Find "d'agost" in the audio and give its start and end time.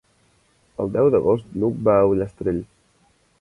1.15-1.51